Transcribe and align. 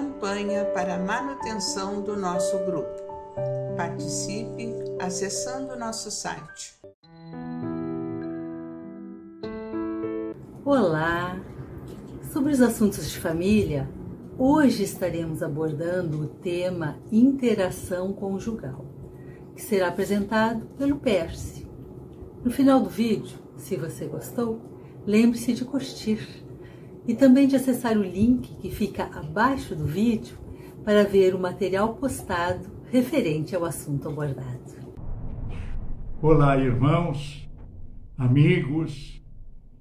campanha 0.00 0.64
para 0.64 0.94
a 0.94 0.98
manutenção 0.98 2.00
do 2.00 2.16
nosso 2.16 2.58
grupo. 2.60 2.88
Participe 3.76 4.72
acessando 4.98 5.76
nosso 5.76 6.10
site. 6.10 6.74
Olá! 10.64 11.38
Sobre 12.32 12.50
os 12.50 12.62
assuntos 12.62 13.10
de 13.10 13.18
família, 13.18 13.90
hoje 14.38 14.84
estaremos 14.84 15.42
abordando 15.42 16.22
o 16.22 16.28
tema 16.28 16.96
interação 17.12 18.10
conjugal, 18.10 18.86
que 19.54 19.60
será 19.60 19.88
apresentado 19.88 20.64
pelo 20.78 20.96
Percy. 20.96 21.68
No 22.42 22.50
final 22.50 22.80
do 22.80 22.88
vídeo, 22.88 23.38
se 23.58 23.76
você 23.76 24.06
gostou, 24.06 24.62
lembre-se 25.06 25.52
de 25.52 25.66
curtir 25.66 26.42
e 27.06 27.14
também 27.14 27.48
de 27.48 27.56
acessar 27.56 27.96
o 27.96 28.02
link 28.02 28.54
que 28.56 28.70
fica 28.70 29.04
abaixo 29.04 29.74
do 29.74 29.86
vídeo 29.86 30.38
para 30.84 31.04
ver 31.04 31.34
o 31.34 31.38
material 31.38 31.94
postado 31.94 32.68
referente 32.90 33.54
ao 33.54 33.64
assunto 33.64 34.08
abordado. 34.08 34.80
Olá, 36.22 36.56
irmãos, 36.58 37.48
amigos, 38.16 39.22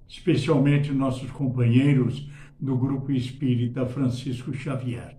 especialmente 0.07 0.91
nossos 0.91 1.29
companheiros 1.31 2.29
do 2.59 2.77
Grupo 2.77 3.11
Espírita 3.11 3.85
Francisco 3.85 4.53
Xavier. 4.53 5.17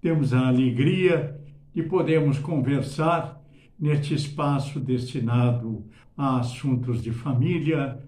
Temos 0.00 0.32
a 0.32 0.48
alegria 0.48 1.40
de 1.74 1.82
podermos 1.82 2.38
conversar 2.38 3.40
neste 3.78 4.14
espaço 4.14 4.80
destinado 4.80 5.84
a 6.16 6.40
assuntos 6.40 7.02
de 7.02 7.10
família 7.10 8.02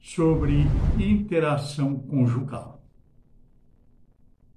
sobre 0.00 0.66
interação 0.98 1.98
conjugal. 1.98 2.82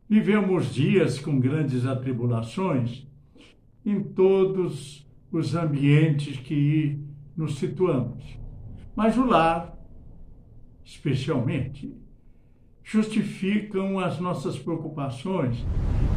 Vivemos 0.09 0.73
dias 0.73 1.19
com 1.19 1.39
grandes 1.39 1.85
atribulações 1.85 3.07
em 3.85 4.01
todos 4.01 5.07
os 5.31 5.55
ambientes 5.55 6.37
que 6.37 6.99
nos 7.35 7.57
situamos, 7.57 8.23
mas 8.95 9.17
o 9.17 9.25
lar, 9.25 9.75
especialmente, 10.83 11.93
justificam 12.83 13.99
as 13.99 14.19
nossas 14.19 14.59
preocupações 14.59 15.65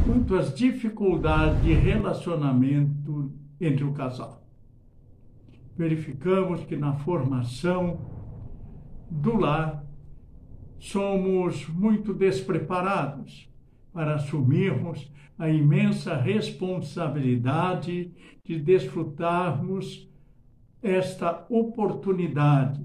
quanto 0.05 0.35
às 0.35 0.53
dificuldades 0.53 1.63
de 1.63 1.73
relacionamento 1.73 3.31
entre 3.59 3.83
o 3.83 3.93
casal. 3.93 4.45
Verificamos 5.75 6.61
que 6.65 6.75
na 6.75 6.93
formação 6.93 8.16
do 9.27 9.35
lar 9.35 9.85
somos 10.79 11.67
muito 11.67 12.13
despreparados 12.13 13.51
para 13.91 14.15
assumirmos 14.15 15.11
a 15.37 15.49
imensa 15.49 16.15
responsabilidade 16.15 18.09
de 18.45 18.57
desfrutarmos 18.57 20.09
esta 20.81 21.45
oportunidade 21.49 22.81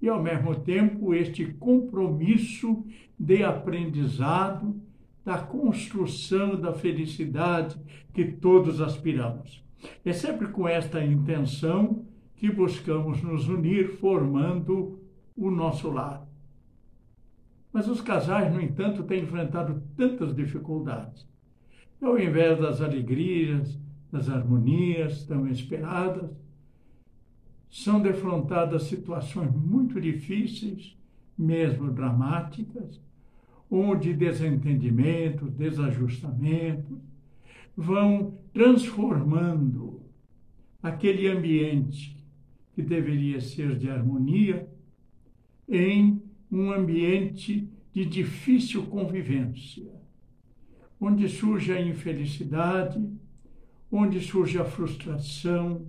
e, 0.00 0.08
ao 0.08 0.22
mesmo 0.22 0.54
tempo, 0.54 1.12
este 1.12 1.44
compromisso 1.44 2.82
de 3.18 3.44
aprendizado 3.44 4.74
da 5.22 5.36
construção 5.36 6.58
da 6.58 6.72
felicidade 6.72 7.76
que 8.14 8.24
todos 8.24 8.80
aspiramos. 8.80 9.62
É 10.02 10.14
sempre 10.14 10.48
com 10.48 10.66
esta 10.66 11.04
intenção 11.04 12.06
que 12.36 12.50
buscamos 12.50 13.22
nos 13.22 13.48
unir, 13.48 13.98
formando 13.98 15.06
o 15.38 15.50
nosso 15.50 15.88
lar. 15.90 16.26
Mas 17.72 17.86
os 17.86 18.00
casais, 18.00 18.52
no 18.52 18.60
entanto, 18.60 19.04
têm 19.04 19.22
enfrentado 19.22 19.82
tantas 19.96 20.34
dificuldades. 20.34 21.26
Ao 22.02 22.18
invés 22.18 22.58
das 22.58 22.80
alegrias, 22.80 23.78
das 24.10 24.28
harmonias 24.28 25.24
tão 25.24 25.46
esperadas, 25.46 26.30
são 27.70 28.00
defrontadas 28.00 28.84
situações 28.84 29.52
muito 29.54 30.00
difíceis, 30.00 30.96
mesmo 31.36 31.92
dramáticas, 31.92 33.00
onde 33.70 34.14
desentendimentos, 34.14 35.52
desajustamentos 35.52 36.98
vão 37.76 38.34
transformando 38.52 40.00
aquele 40.82 41.28
ambiente 41.28 42.16
que 42.74 42.82
deveria 42.82 43.40
ser 43.40 43.76
de 43.76 43.90
harmonia 43.90 44.68
em 45.68 46.22
um 46.50 46.72
ambiente 46.72 47.68
de 47.92 48.04
difícil 48.04 48.86
convivência, 48.86 49.90
onde 51.00 51.28
surge 51.28 51.72
a 51.72 51.80
infelicidade, 51.80 53.04
onde 53.90 54.20
surge 54.20 54.58
a 54.58 54.64
frustração, 54.64 55.86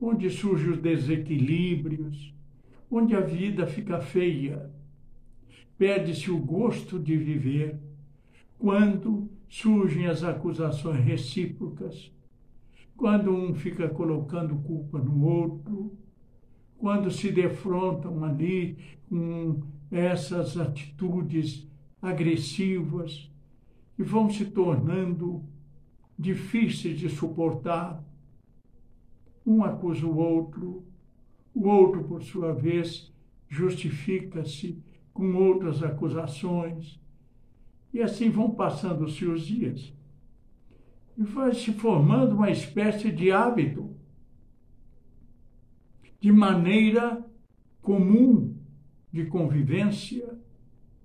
onde 0.00 0.30
surgem 0.30 0.70
os 0.70 0.78
desequilíbrios, 0.78 2.32
onde 2.90 3.14
a 3.14 3.20
vida 3.20 3.66
fica 3.66 4.00
feia. 4.00 4.70
Perde-se 5.76 6.30
o 6.30 6.38
gosto 6.38 6.98
de 6.98 7.16
viver 7.16 7.78
quando 8.58 9.28
surgem 9.48 10.06
as 10.06 10.24
acusações 10.24 11.04
recíprocas, 11.04 12.12
quando 12.96 13.30
um 13.30 13.54
fica 13.54 13.88
colocando 13.88 14.56
culpa 14.56 14.98
no 14.98 15.24
outro, 15.24 15.96
quando 16.78 17.10
se 17.10 17.30
defrontam 17.30 18.24
ali 18.24 18.78
com 19.08 19.60
essas 19.90 20.56
atitudes 20.56 21.68
agressivas 22.00 23.30
e 23.98 24.02
vão 24.02 24.30
se 24.30 24.46
tornando 24.46 25.42
difíceis 26.18 26.98
de 26.98 27.08
suportar 27.08 28.02
um 29.44 29.64
acusa 29.64 30.06
o 30.06 30.16
outro, 30.16 30.84
o 31.54 31.66
outro, 31.66 32.04
por 32.04 32.22
sua 32.22 32.52
vez, 32.52 33.12
justifica-se 33.48 34.82
com 35.12 35.34
outras 35.34 35.82
acusações. 35.82 37.00
E 37.92 38.02
assim 38.02 38.28
vão 38.28 38.50
passando-se 38.50 39.24
os 39.24 39.46
dias. 39.46 39.92
E 41.16 41.22
vai 41.22 41.54
se 41.54 41.72
formando 41.72 42.36
uma 42.36 42.50
espécie 42.50 43.10
de 43.10 43.32
hábito, 43.32 43.97
de 46.20 46.32
maneira 46.32 47.24
comum 47.80 48.56
de 49.12 49.26
convivência, 49.26 50.38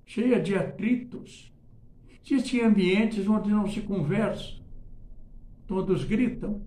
cheia 0.06 0.42
de 0.42 0.56
atritos. 0.56 1.54
Existem 2.26 2.62
ambientes 2.62 3.28
onde 3.28 3.50
não 3.50 3.68
se 3.68 3.82
conversa, 3.82 4.62
todos 5.68 6.04
gritam 6.04 6.62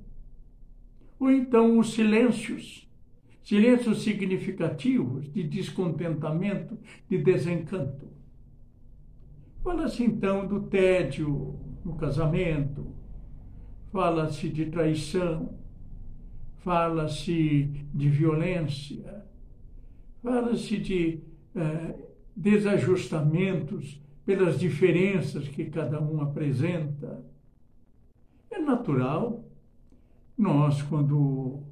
ou 1.18 1.30
então 1.30 1.78
os 1.78 1.94
silêncios, 1.94 2.88
silêncios 3.42 4.02
significativos 4.02 5.32
de 5.32 5.42
descontentamento, 5.42 6.78
de 7.08 7.18
desencanto. 7.18 8.08
Fala-se 9.62 10.04
então 10.04 10.46
do 10.46 10.60
tédio 10.62 11.58
no 11.84 11.96
casamento, 11.96 12.94
fala-se 13.90 14.48
de 14.48 14.66
traição, 14.66 15.58
fala-se 16.66 17.87
de 17.94 18.09
violência, 18.09 19.25
fala-se 20.21 20.77
de 20.78 21.21
eh, 21.54 21.94
desajustamentos 22.34 24.03
pelas 24.25 24.59
diferenças 24.59 25.47
que 25.47 25.66
cada 25.66 26.03
um 26.03 26.21
apresenta. 26.21 27.25
É 28.50 28.59
natural 28.59 29.44
nós, 30.37 30.82
quando 30.82 31.62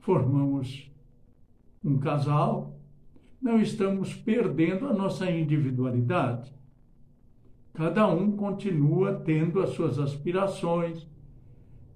formamos 0.00 0.92
um 1.82 1.96
casal, 1.98 2.78
não 3.40 3.58
estamos 3.58 4.12
perdendo 4.12 4.86
a 4.86 4.92
nossa 4.92 5.30
individualidade. 5.30 6.54
Cada 7.72 8.06
um 8.06 8.32
continua 8.32 9.14
tendo 9.14 9.62
as 9.62 9.70
suas 9.70 9.98
aspirações, 9.98 11.08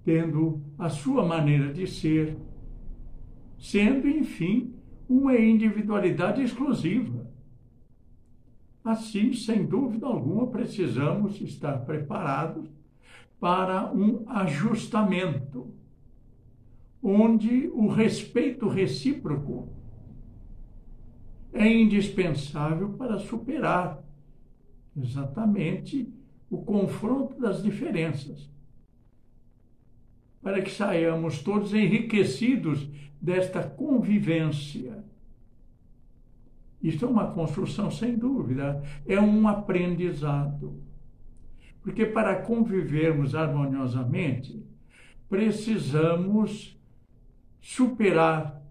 tendo 0.07 0.63
a 0.79 0.89
sua 0.89 1.23
maneira 1.23 1.71
de 1.71 1.87
ser, 1.87 2.39
sendo, 3.59 4.09
enfim, 4.09 4.75
uma 5.09 5.37
individualidade 5.37 6.43
exclusiva. 6.43 7.27
Assim, 8.85 9.33
sem 9.33 9.65
dúvida 9.67 10.07
alguma, 10.07 10.47
precisamos 10.47 11.41
estar 11.41 11.79
preparados 11.85 12.69
para 13.41 13.93
um 13.93 14.25
ajustamento 14.29 15.75
onde 17.03 17.69
o 17.69 17.89
respeito 17.89 18.69
recíproco 18.69 19.69
é 21.53 21.69
indispensável 21.69 22.91
para 22.95 23.19
superar 23.19 24.03
exatamente 24.97 26.13
o 26.51 26.59
confronto 26.63 27.41
das 27.41 27.63
diferenças, 27.63 28.51
para 30.47 30.63
que 30.63 30.71
saiamos 30.71 31.43
todos 31.43 31.75
enriquecidos 31.75 32.89
desta 33.21 33.65
convivência. 33.65 35.05
Isso 36.81 37.05
é 37.05 37.09
uma 37.09 37.33
construção 37.33 37.91
sem 37.91 38.17
dúvida, 38.17 38.81
é 39.09 39.21
um 39.21 39.49
aprendizado. 39.49 40.81
Porque 41.83 42.07
para 42.07 42.43
convivermos 42.43 43.35
harmoniosamente, 43.35 44.65
precisamos 45.29 46.81
superar 47.61 48.63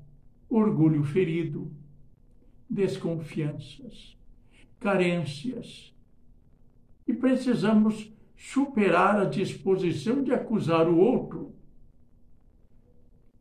orgulho 0.50 1.04
ferido, 1.04 1.70
desconfianças, 2.70 4.18
carências. 4.80 5.94
E 7.06 7.14
precisamos 7.14 8.14
superar 8.38 9.20
a 9.20 9.26
disposição 9.26 10.24
de 10.24 10.32
acusar 10.32 10.88
o 10.88 10.98
outro 10.98 11.35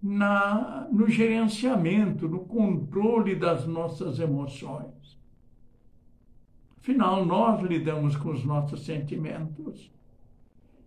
na, 0.04 0.86
no 0.92 1.08
gerenciamento, 1.08 2.28
no 2.28 2.40
controle 2.40 3.34
das 3.34 3.66
nossas 3.66 4.20
emoções. 4.20 5.18
Afinal, 6.76 7.24
nós 7.24 7.62
lidamos 7.62 8.14
com 8.14 8.28
os 8.28 8.44
nossos 8.44 8.84
sentimentos 8.84 9.90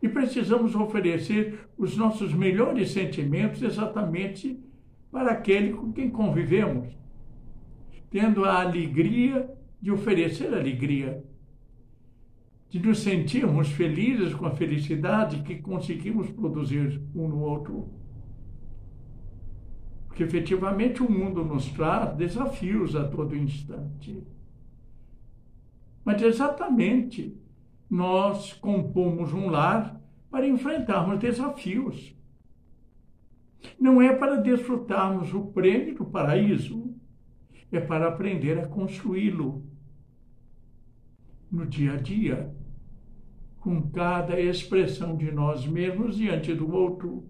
e 0.03 0.07
precisamos 0.07 0.75
oferecer 0.75 1.67
os 1.75 1.97
nossos 1.97 2.31
melhores 2.31 2.91
sentimentos 2.91 3.63
exatamente 3.63 4.59
para 5.11 5.31
aquele 5.31 5.73
com 5.73 5.91
quem 5.91 6.11
convivemos, 6.11 6.87
tendo 8.11 8.45
a 8.45 8.61
alegria 8.61 9.49
de 9.81 9.91
oferecer 9.91 10.53
alegria, 10.53 11.23
de 12.69 12.79
nos 12.79 12.99
sentirmos 12.99 13.69
felizes 13.69 14.31
com 14.35 14.45
a 14.45 14.51
felicidade 14.51 15.41
que 15.41 15.55
conseguimos 15.55 16.29
produzir 16.29 17.01
um 17.15 17.27
no 17.27 17.39
outro. 17.39 17.97
Porque 20.17 20.23
efetivamente 20.23 21.03
o 21.03 21.11
mundo 21.11 21.45
nos 21.45 21.67
traz 21.67 22.15
desafios 22.15 22.95
a 22.95 23.07
todo 23.07 23.37
instante. 23.37 24.23
Mas 26.03 26.19
exatamente 26.23 27.37
nós 27.87 28.51
compomos 28.53 29.31
um 29.31 29.47
lar 29.47 30.01
para 30.31 30.47
enfrentarmos 30.47 31.19
desafios. 31.19 32.15
Não 33.79 34.01
é 34.01 34.11
para 34.11 34.37
desfrutarmos 34.37 35.31
o 35.35 35.51
prêmio 35.51 35.93
do 35.93 36.05
paraíso, 36.05 36.95
é 37.71 37.79
para 37.79 38.07
aprender 38.07 38.57
a 38.57 38.67
construí-lo 38.67 39.63
no 41.51 41.63
dia 41.63 41.93
a 41.93 41.97
dia, 41.97 42.51
com 43.59 43.87
cada 43.91 44.41
expressão 44.41 45.15
de 45.15 45.31
nós 45.31 45.67
mesmos 45.67 46.17
diante 46.17 46.55
do 46.55 46.73
outro. 46.73 47.29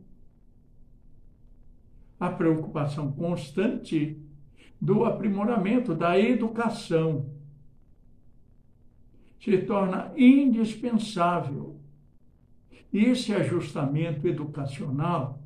A 2.20 2.30
preocupação 2.30 3.12
constante 3.12 4.20
do 4.80 5.06
aprimoramento 5.06 5.94
da 5.94 6.20
educação. 6.20 7.30
Se 9.40 9.58
torna 9.60 10.12
indispensável. 10.18 11.80
Esse 12.92 13.34
ajustamento 13.34 14.28
educacional 14.28 15.42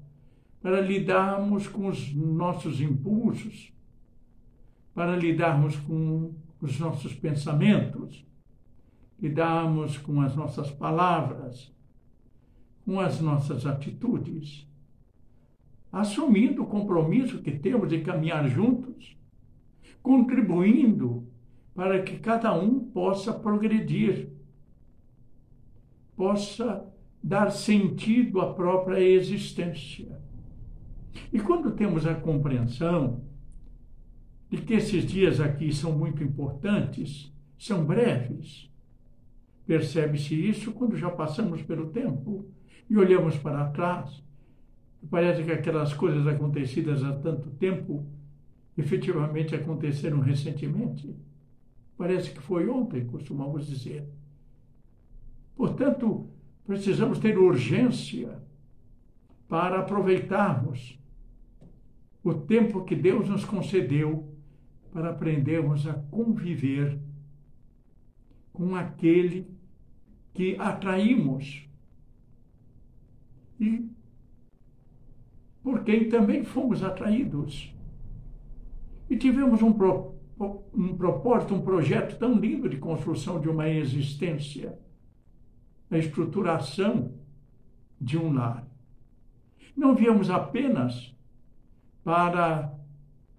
para 0.62 0.80
lidarmos 0.80 1.68
com 1.68 1.88
os 1.88 2.14
nossos 2.14 2.80
impulsos, 2.80 3.74
para 4.94 5.16
lidarmos 5.16 5.76
com 5.76 6.36
os 6.62 6.80
nossos 6.80 7.14
pensamentos, 7.14 8.24
lidarmos 9.20 9.98
com 9.98 10.22
as 10.22 10.36
nossas 10.36 10.70
palavras, 10.70 11.74
com 12.86 13.00
as 13.00 13.20
nossas 13.20 13.66
atitudes, 13.66 14.68
assumindo 15.92 16.64
o 16.64 16.68
compromisso 16.68 17.42
que 17.42 17.52
temos 17.52 17.90
de 17.90 18.02
caminhar 18.02 18.48
juntos, 18.48 19.18
contribuindo 20.02 21.28
para 21.76 22.02
que 22.02 22.18
cada 22.18 22.54
um 22.54 22.80
possa 22.80 23.34
progredir, 23.34 24.30
possa 26.16 26.86
dar 27.24 27.52
sentido 27.52 28.42
à 28.42 28.54
própria 28.54 29.00
existência. 29.00 30.20
E 31.32 31.40
quando 31.40 31.72
temos 31.72 32.06
a 32.06 32.16
compreensão 32.16 33.22
de 34.50 34.58
que 34.58 34.74
esses 34.74 35.06
dias 35.06 35.40
aqui 35.40 35.74
são 35.74 35.98
muito 35.98 36.24
importantes, 36.24 37.34
são 37.58 37.86
breves, 37.86 38.70
percebe-se 39.66 40.36
isso 40.36 40.72
quando 40.72 40.98
já 40.98 41.10
passamos 41.10 41.62
pelo 41.62 41.90
tempo 41.90 42.46
e 42.90 42.98
olhamos 42.98 43.38
para 43.38 43.70
trás. 43.70 44.24
Parece 45.10 45.44
que 45.44 45.52
aquelas 45.52 45.94
coisas 45.94 46.26
acontecidas 46.28 47.04
há 47.04 47.14
tanto 47.14 47.50
tempo 47.52 48.06
efetivamente 48.78 49.56
aconteceram 49.56 50.20
recentemente. 50.20 51.16
Parece 51.98 52.32
que 52.32 52.40
foi 52.40 52.68
ontem, 52.70 53.06
costumamos 53.06 53.68
dizer. 53.68 54.08
Portanto, 55.56 56.30
precisamos 56.66 57.20
ter 57.20 57.38
urgência 57.38 58.42
para 59.48 59.80
aproveitarmos 59.80 60.98
o 62.24 62.34
tempo 62.34 62.86
que 62.86 62.96
Deus 62.96 63.28
nos 63.28 63.44
concedeu 63.44 64.32
para 64.94 65.10
aprendermos 65.10 65.88
a 65.88 65.94
conviver 65.94 67.00
com 68.54 68.76
aquele 68.76 69.48
que 70.34 70.56
atraímos 70.58 71.68
e 73.60 73.90
por 75.82 75.84
quem 75.84 76.08
também 76.08 76.44
fomos 76.44 76.84
atraídos. 76.84 77.74
E 79.10 79.18
tivemos 79.18 79.64
um, 79.64 79.74
pro, 79.74 80.14
um 80.74 80.96
propósito, 80.96 81.56
um 81.56 81.62
projeto 81.62 82.18
tão 82.20 82.36
lindo 82.36 82.70
de 82.70 82.78
construção 82.78 83.40
de 83.42 83.50
uma 83.50 83.68
existência, 83.68 84.78
a 85.90 85.98
estruturação 85.98 87.14
de 88.00 88.16
um 88.18 88.32
lar. 88.32 88.66
Não 89.76 89.96
viemos 89.96 90.30
apenas 90.30 91.16
para 92.04 92.72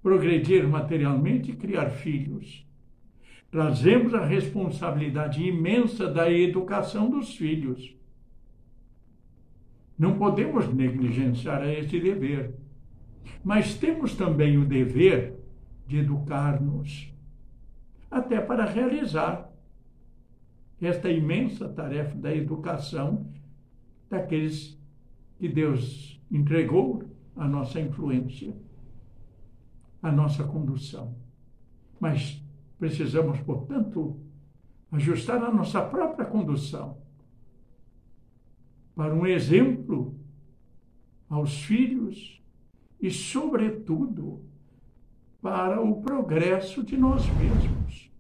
progredir 0.03 0.67
materialmente 0.67 1.53
e 1.53 1.57
criar 1.57 1.91
filhos. 1.91 2.67
Trazemos 3.53 4.15
a 4.15 4.25
responsabilidade 4.25 5.47
imensa 5.47 6.09
da 6.09 6.31
educação 6.31 7.09
dos 7.09 7.37
filhos. 7.37 7.95
Não 10.03 10.19
podemos 10.19 10.67
negligenciar 10.75 11.65
esse 11.69 12.01
dever, 12.01 12.57
mas 13.45 13.77
temos 13.77 14.17
também 14.17 14.59
o 14.59 14.65
dever 14.65 15.39
de 15.87 15.99
educar-nos, 15.99 17.15
até 18.11 18.41
para 18.41 18.65
realizar 18.65 19.49
esta 20.81 21.09
imensa 21.09 21.69
tarefa 21.69 22.17
da 22.17 22.35
educação 22.35 23.31
daqueles 24.11 24.77
que 25.39 25.49
Deus 25.49 26.21
entregou 26.29 27.05
a 27.37 27.47
nossa 27.47 27.81
influência, 27.81 28.57
a 30.03 30.11
nossa 30.11 30.43
condução. 30.43 31.15
Mas 32.01 32.45
precisamos, 32.77 33.39
portanto, 33.43 34.19
ajustar 34.91 35.41
a 35.45 35.53
nossa 35.53 35.81
própria 35.81 36.27
condução 36.27 37.02
para 38.95 39.15
um 39.15 39.27
exemplo 39.27 40.15
aos 41.29 41.63
filhos 41.63 42.43
e, 43.01 43.11
sobretudo, 43.11 44.45
para 45.41 45.81
o 45.81 46.01
progresso 46.01 46.85
de 46.85 46.97
nós 46.97 47.27
mesmos, 47.37 48.11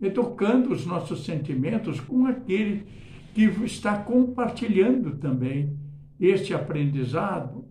educando 0.00 0.72
os 0.72 0.86
nossos 0.86 1.24
sentimentos 1.24 2.00
com 2.00 2.26
aquele 2.26 2.86
que 3.34 3.44
está 3.64 3.98
compartilhando 3.98 5.16
também 5.16 5.76
este 6.18 6.54
aprendizado 6.54 7.64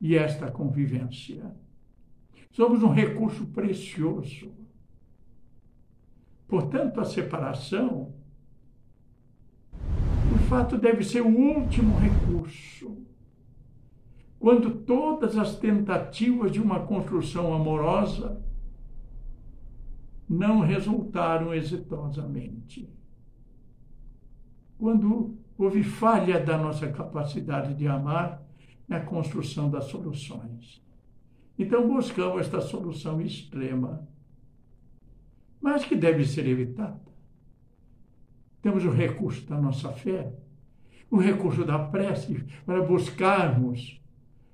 e 0.00 0.14
esta 0.14 0.50
convivência. 0.50 1.52
Somos 2.50 2.82
um 2.82 2.90
recurso 2.90 3.46
precioso. 3.46 4.52
Portanto, 6.46 7.00
a 7.00 7.04
separação, 7.04 8.14
o 10.34 10.38
fato 10.48 10.76
deve 10.76 11.02
ser 11.04 11.22
o 11.22 11.28
último 11.28 11.98
recurso. 11.98 12.96
Quando 14.38 14.70
todas 14.70 15.36
as 15.36 15.56
tentativas 15.56 16.52
de 16.52 16.60
uma 16.60 16.80
construção 16.80 17.52
amorosa 17.52 18.42
não 20.28 20.60
resultaram 20.60 21.52
exitosamente. 21.54 22.88
Quando 24.78 25.36
houve 25.56 25.82
falha 25.82 26.38
da 26.38 26.56
nossa 26.56 26.88
capacidade 26.88 27.74
de 27.74 27.88
amar, 27.88 28.46
na 28.88 29.00
construção 29.00 29.70
das 29.70 29.84
soluções. 29.84 30.82
Então 31.58 31.86
buscamos 31.86 32.40
esta 32.40 32.60
solução 32.60 33.20
extrema, 33.20 34.08
mas 35.60 35.84
que 35.84 35.94
deve 35.94 36.24
ser 36.24 36.46
evitada. 36.46 37.07
Temos 38.68 38.84
o 38.84 38.90
recurso 38.90 39.48
da 39.48 39.58
nossa 39.58 39.90
fé, 39.92 40.30
o 41.10 41.16
recurso 41.16 41.64
da 41.64 41.78
prece 41.78 42.44
para 42.66 42.82
buscarmos 42.82 43.98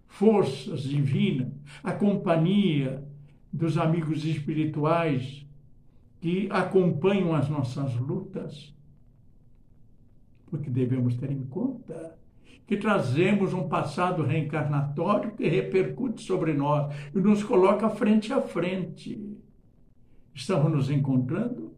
forças 0.07 0.83
divinas, 0.83 1.53
a 1.83 1.91
companhia 1.91 3.05
dos 3.53 3.77
amigos 3.77 4.25
espirituais 4.25 5.45
que 6.21 6.47
acompanham 6.53 7.35
as 7.35 7.49
nossas 7.49 7.93
lutas. 7.97 8.73
porque 10.47 10.71
devemos 10.71 11.17
ter 11.17 11.33
em 11.33 11.45
conta 11.47 12.17
que 12.69 12.77
trazemos 12.77 13.53
um 13.53 13.69
passado 13.69 14.23
reencarnatório 14.23 15.33
que 15.33 15.49
repercute 15.49 16.23
sobre 16.23 16.55
nós 16.55 16.95
e 17.13 17.19
nos 17.19 17.43
coloca 17.43 17.91
frente 17.91 18.33
a 18.33 18.41
frente. 18.41 19.37
Estamos 20.33 20.71
nos 20.71 20.89
encontrando, 20.89 21.74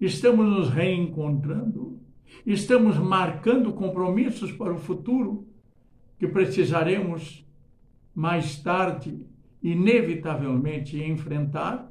estamos 0.00 0.46
nos 0.48 0.70
reencontrando, 0.70 2.00
estamos 2.46 2.96
marcando 2.96 3.72
compromissos 3.72 4.50
para 4.52 4.72
o 4.72 4.78
futuro 4.78 5.46
que 6.18 6.26
precisaremos 6.26 7.46
mais 8.14 8.58
tarde, 8.62 9.26
inevitavelmente, 9.62 11.02
enfrentar. 11.02 11.90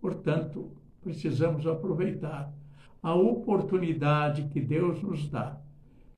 Portanto, 0.00 0.72
precisamos 1.00 1.66
aproveitar 1.66 2.52
a 3.02 3.14
oportunidade 3.14 4.48
que 4.52 4.60
Deus 4.60 5.02
nos 5.02 5.28
dá 5.28 5.60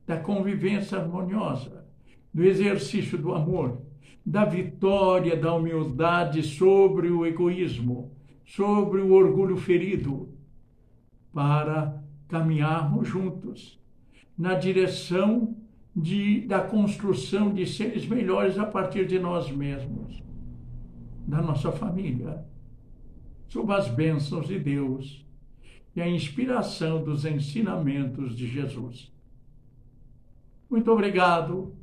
da 0.07 0.19
convivência 0.19 0.99
harmoniosa, 0.99 1.87
do 2.33 2.45
exercício 2.45 3.17
do 3.17 3.33
amor, 3.33 3.81
da 4.25 4.45
vitória 4.45 5.37
da 5.37 5.55
humildade 5.55 6.43
sobre 6.43 7.09
o 7.09 7.25
egoísmo, 7.25 8.13
sobre 8.45 9.01
o 9.01 9.13
orgulho 9.13 9.57
ferido, 9.57 10.34
para 11.35 12.01
caminharmos 12.29 13.07
juntos 13.09 13.79
na 14.39 14.55
direção 14.55 15.57
de, 15.95 16.41
da 16.43 16.61
construção 16.61 17.53
de 17.53 17.67
seres 17.67 18.07
melhores 18.07 18.59
a 18.59 18.65
partir 18.65 19.07
de 19.07 19.19
nós 19.19 19.51
mesmos, 19.51 20.23
da 21.27 21.43
nossa 21.43 21.71
família, 21.71 22.45
sob 23.49 23.73
as 23.73 23.89
bênçãos 23.89 24.47
de 24.47 24.59
Deus 24.59 25.25
e 25.95 26.01
a 26.01 26.09
inspiração 26.09 27.03
dos 27.03 27.25
ensinamentos 27.25 28.37
de 28.37 28.47
Jesus. 28.47 29.13
Muito 30.69 30.91
obrigado. 30.91 31.75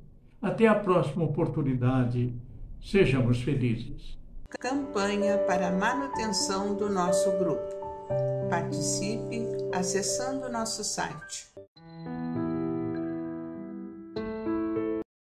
Até 0.41 0.67
a 0.67 0.75
próxima 0.75 1.23
oportunidade. 1.23 2.33
Sejamos 2.81 3.41
felizes. 3.41 4.17
Campanha 4.59 5.37
para 5.47 5.69
a 5.69 5.71
manutenção 5.71 6.75
do 6.75 6.89
nosso 6.89 7.31
grupo. 7.37 7.80
Participe 8.49 9.69
acessando 9.71 10.49
nosso 10.49 10.83
site 10.83 11.47